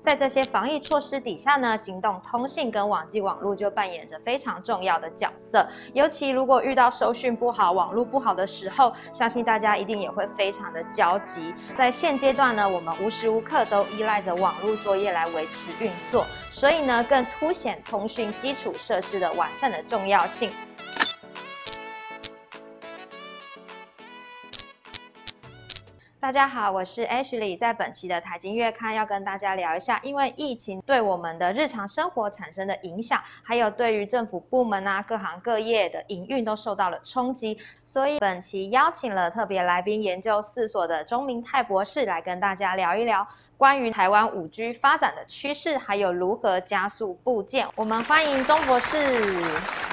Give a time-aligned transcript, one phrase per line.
[0.00, 5.66] 在这些防疫措施底下呢，行动通信跟网际网络就扮演着非常重要的角色。
[5.92, 11.54] 尤其如果遇到收讯不好、网络不好的时候，相信大家一定也会非常的焦急。
[11.76, 20.50] 在现阶段呢，我们无时无刻都依赖着网络作业来维持运作，所以呢，更凸显通讯基础设施的完善的重要性。
[26.20, 43.26] 大家好，我是 Ashley，在本期的财经月刊要跟大家聊一下，因为疫情对我们的日常生活产生的影响，还有对于政府部门啊各行各业的营运都受到了冲击，所以本期邀请了特别来宾，研究四所的钟明泰博士来跟大家聊一聊
[43.56, 47.66] 关于台湾五 G 发展的趋势，还有如何加速部件。
[47.74, 48.98] 我们欢迎钟博士，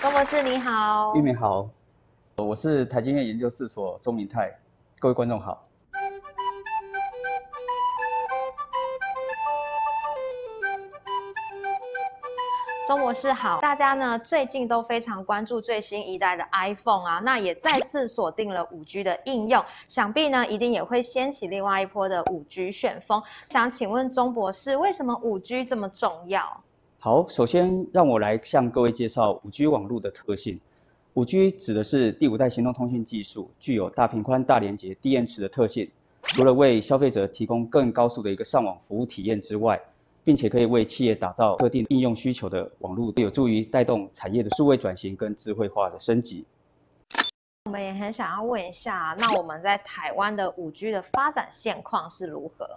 [0.00, 1.68] 钟博士你好，玉明好，
[2.36, 4.52] 我是台经院研究四所钟明泰，
[5.00, 5.60] 各位观众好。
[12.92, 23.22] 钟博士好，大家呢最近都非常关注最新一代的 iPhone 啊，那也再次锁定了五 G 的应用，想必呢一定也会掀起另外一波的五 G 旋风。
[23.46, 26.44] 想请问钟博士，为什么五 G 这么重要？
[26.98, 30.60] 好，首先让我来向各位介绍五 G 网络的特性。
[31.14, 35.90] 五 G 指的是第五代行动通讯技术，具有大频宽、大连接、低延迟的特性。
[36.24, 39.80] 除了为消费者提供更高速的一个上网服务体验之外，
[40.24, 46.44] 并且可以为企业打造特定应用需求的网络，有助于带动产业的数位转型跟智慧化的升级。
[47.64, 52.68] 我们也很想要问一下，那我们在台湾的五 G 的发展现况是如何？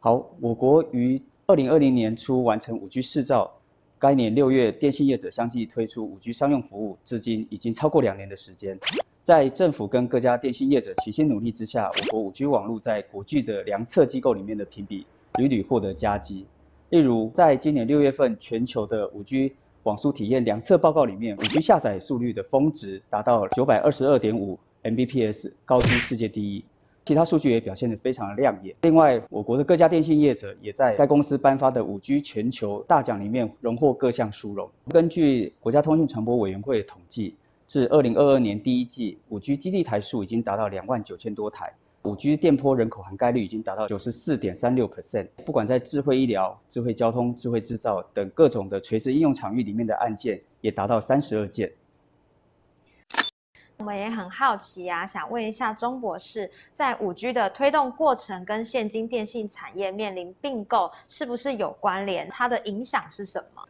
[0.00, 3.52] 好，我国于二零二零年初完成五 G 试造，
[3.98, 8.78] 该年六月电信业者相继推出五 G 商用服务，至今已经超过两年的时间。
[9.24, 15.06] 在政府跟各家电信业者齐心努力之下，我国五 G 网络在国际的量测机构里面的评比
[15.38, 16.46] 屡屡获得佳绩。
[16.90, 26.64] 例如，在今年六月份全球的五 G 网速体验量测报告里面，五 G 下载速率的峰值达到九百二十二点五 Mbps，高居世界第一。
[27.04, 28.74] 其他数据也表现得非常的亮眼。
[28.82, 34.68] 另外，我国的各家电信业者也在该公司颁发的五 G 全球大奖里面荣获各项殊荣。
[34.88, 37.34] 根据国家通讯传播委员会的统计，
[37.68, 41.72] 至二零二二年第一季，五 G 基地台数已经达到两万九千多台。
[42.06, 51.70] 五 G 电波人口涵盖率已经达到九十四点三六 percent，不管在智慧医疗、智慧交通、智慧制造等各种的垂直应用场域里面的案件也达到三十二件。
[53.78, 62.28] 我们也很好奇啊，想问一下钟博士，在五 G 的推动过程跟现今电信产业面临并购是不是有关联？
[62.30, 63.62] 它的影响是什么？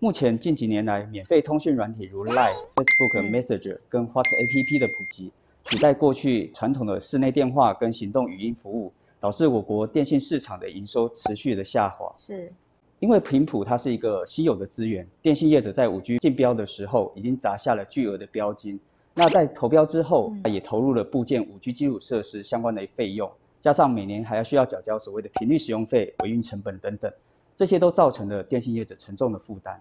[0.00, 5.30] 目前近几年来，免费通讯软体如 Line、Facebook Messenger 跟 What App 的普及。
[5.70, 12.12] 取代过去传统的室内电话跟行动语音服务，导致我国电信市场的营收持续的下滑。
[12.16, 12.52] 是，
[12.98, 18.80] 因为频谱它是一个稀有的资源，电信业者在五 G 竞标的时候已经砸下了巨额的标金。
[19.14, 27.12] 那在投标之后，也投入了部件五 G 基础设施相关的费用，加上每年还要需要缴交所谓的频率使用费、维运成本等等，
[27.54, 29.80] 这些都造成了电信业者沉重的负担。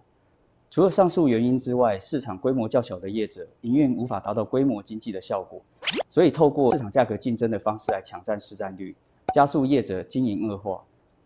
[0.71, 5.59] 除了上述原因之外，市场规模较小的业者营运无法达到规模经济的效果，
[6.07, 8.95] 所以透过市场价格竞争的方式来抢占市占率，
[9.33, 10.83] 加速业者经营恶化。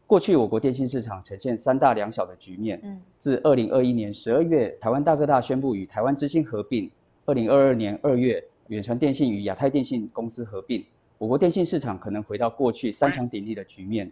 [0.08, 2.80] 过去我国电信市场呈现三大两小的局面。
[2.84, 6.90] 嗯，自二零二一年十二月，台湾大哥大宣布与台湾之星合并；
[7.26, 10.86] 二零二二年二月，远传电信与亚太电信公司合并，
[11.18, 14.10] 我国电信市场可能回到过去三强鼎立的局面。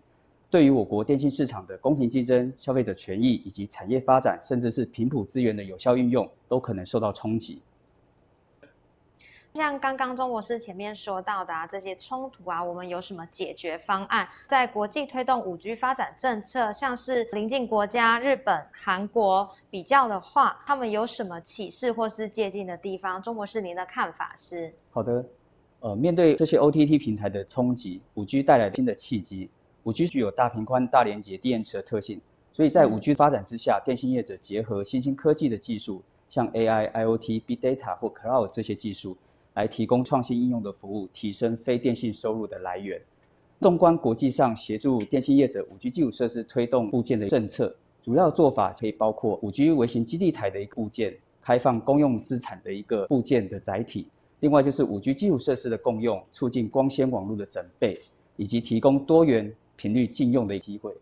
[0.52, 7.62] 对于我国电信市场的公平竞争、消费者权益以及产业发展，甚至是频谱资源的有效运用，都可能受到冲击。
[9.54, 14.28] 像刚刚钟博士前面说到的这些冲突啊，我们有什么解决方案？
[14.50, 23.22] 在国际推动五 G 发展政策，像是邻近国家日本、韩国比较的话，他们有什么启示或是借鉴的地方？
[23.22, 24.74] 钟博士，您的看法是？
[24.90, 25.26] 好的，
[25.80, 29.50] 呃，面对这些 OTT 平台的冲击，五 G 带来新的契机。
[29.84, 32.22] 五 G 具有大频宽、大连接、低延迟的特性，
[32.54, 39.18] 所以在五 G 发展之下，电信业者结合新兴科技的技术，像 AI、IoT、Big Data 或 Cloud 这些技术，
[39.56, 43.02] 来提供创新应用的服务，提升非电信收入的来源。
[43.60, 54.08] 纵观国际上协助电信业者五 G 基础设施推动部件的政策，主要做法可以包括五 G 微型基地台的一个部件，开放公用资产的一个部件的载体，
[54.42, 58.00] 另外就是五 G 基础设施的共用，促进光纤网络的整备，
[58.36, 59.52] 以及提供多元。
[59.82, 60.96] 频率禁用的机会。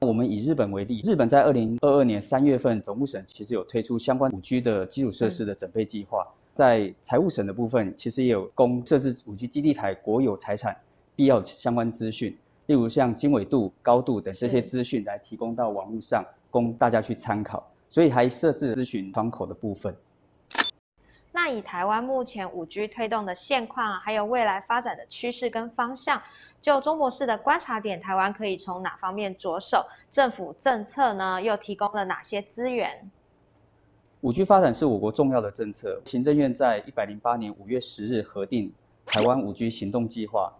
[0.00, 6.26] 我们以日本为例，日本在二零二二年三月份，总务省其实有推出相关五 G 的基础设施的准备计划。
[6.54, 10.74] 在财务省的部分，其实也有供设置五 G 基地台国有财产
[11.14, 12.34] 必要相关资讯。
[12.64, 17.70] 例例如像经纬度、高度等这些资讯来提供到网络上，供大家去参考。
[17.90, 19.94] 所以还设置咨询窗口的部分。
[21.44, 26.22] 那以台湾目前五 G 推动的现况啊，还有未来发展的趋势跟方向，
[26.60, 29.84] 就钟博士的观察点，台湾可以从哪方面着手？
[30.08, 33.10] 政府政策呢，又提供了哪些资源？
[34.20, 36.00] 五 G 发展是我国重要的政策。
[36.04, 38.72] 行政院在一百零八年五月十日核定
[39.04, 40.52] 台湾五 G 行动计划，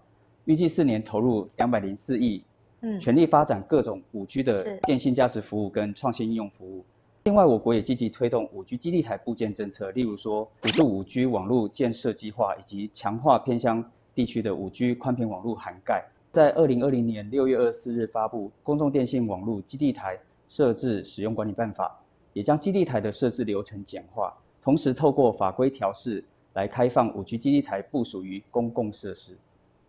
[0.46, 2.43] 预计四年投入两百零四亿，
[2.81, 6.84] 嗯，全力发展各种五 G 的电信价值服务跟创新应用服务。
[7.24, 16.04] 另外，我国也积极推动五 G 基地台部件政策，例如说补助五 G 网络建设计划，以及强化偏乡地区的五 G 宽频网络涵盖。
[16.32, 21.86] 在二零二零年六月二十四日发布《公众电信网络基地台设置使用管理办法》，
[22.32, 26.24] 也将基地台的设置流程简化，同时透过法规调试
[26.54, 29.38] 来开放五 G 基地台部署于公共设施。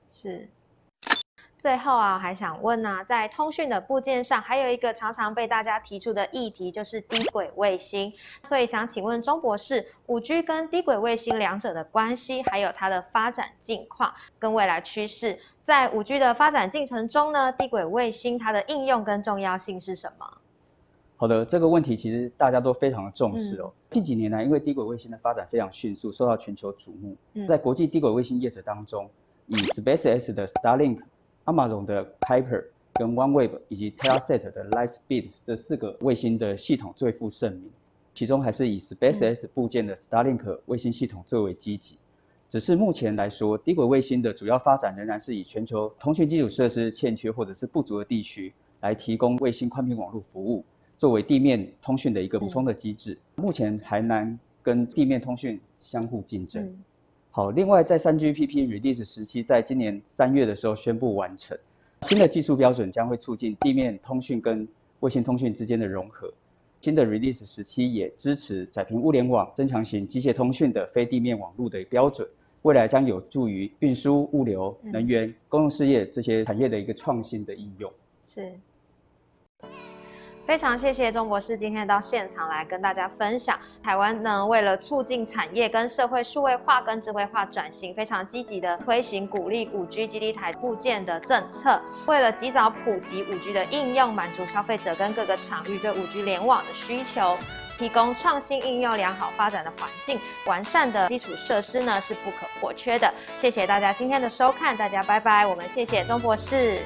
[0.07, 0.47] 是。
[1.63, 8.11] 最后啊，还想问啊，在通讯的部件上，还有一个常常被大家提出的议题，就是低轨卫星。
[8.43, 15.39] 所以想请问钟博士，五 G 跟低轨卫星两者的关系，还有它的发展近况跟未来趋势。
[15.61, 20.25] 在五 G 的发展进程中呢，低轨卫星它的应用跟重要性是什么？
[21.15, 23.71] 好的，这个问题其实大家都非常的重视哦。
[23.89, 27.15] 近几年来，因为低轨卫星的发展非常迅速，受到全球瞩目。
[27.35, 29.09] 嗯在国际低轨卫星业者当中，
[29.47, 30.99] 以 SpaceX 的 Starlink、
[31.45, 32.63] Amazon 的 Kuiper、
[32.93, 37.69] 跟 OneWeb 以及 Telesat 的 Lightspeed 这四个卫星的系统最负盛名。
[38.13, 41.97] 其中还是以 SpaceX 部件的 Starlink 卫星系统最为积极。
[42.47, 50.63] 只是目前来说，低轨卫星的主要发展仍然是以全球通讯基础设施欠缺或者是不足的地区来提供卫星宽频网络服务，
[50.95, 53.17] 作为地面通讯的一个补充的机制。
[53.35, 56.63] 目前还难跟地面通讯相互竞争。
[56.63, 56.77] 嗯
[57.35, 61.57] 好，另外在 3GPP Release 时期，在今年三月的时候宣布完成，
[62.03, 64.67] 新的技术标准将会促进地面通讯跟
[64.99, 66.31] 卫星通讯之间的融合。
[66.79, 72.27] 新的 Release 时期也支持窄频物联网、增强型机械通讯的非地面网络的标准，
[72.61, 77.91] 未来将有助于运输、物流、嗯能源、公用事业这些产业的一个创新的应用。
[78.23, 78.53] 是。
[80.45, 97.37] 非常谢谢钟博士今天到现场来跟大家分享，台湾呢为了促进产业跟社会数位化跟智慧化转型，非常积极的推行鼓励五 G 基地台部件的政策，为了及早普及五 G 的应用，满足消费者跟各个场域对五 G 联网的需求。
[97.75, 103.11] 提供创新应用良好发展的环境，完善的基础设施呢是不可或缺的。
[103.35, 105.43] 谢谢大家今天的收看，大家拜拜。
[105.45, 106.77] 我们谢谢钟博士。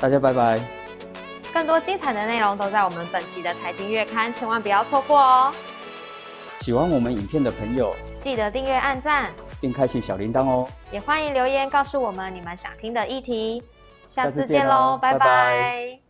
[0.00, 0.77] 大家拜拜。
[1.52, 5.52] 更多精彩的内容都在我们本期的财经月刊，千万不要错过哦！
[6.60, 9.30] 喜欢我们影片的朋友，记得订阅、按赞，
[9.60, 10.68] 并开启小铃铛哦。
[10.90, 13.62] 也欢迎留言告诉我们你们想听的议题。
[14.06, 16.07] 下下次次见喽，拜拜拜拜